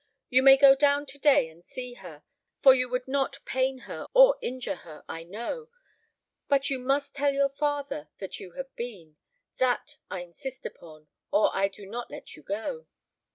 You 0.31 0.41
may 0.41 0.57
go 0.57 0.73
down 0.75 1.05
to 1.05 1.19
day 1.19 1.47
and 1.47 1.63
see 1.63 1.93
her, 1.93 2.23
for 2.59 2.73
you 2.73 2.89
would 2.89 3.07
not 3.07 3.37
pain 3.45 3.77
her, 3.85 4.07
or 4.15 4.35
injure 4.41 4.77
her, 4.77 5.05
I 5.07 5.23
know; 5.23 5.69
but 6.47 6.71
you 6.71 6.79
must 6.79 7.13
tell 7.13 7.31
your 7.31 7.49
father 7.49 8.09
that 8.17 8.39
you 8.39 8.53
have 8.53 8.75
been. 8.75 9.17
That 9.57 9.97
I 10.09 10.21
insist 10.21 10.65
upon, 10.65 11.07
or 11.31 11.55
I 11.55 11.67
do 11.67 11.85
not 11.85 12.09
let 12.09 12.35
you 12.35 12.41
go." 12.41 12.87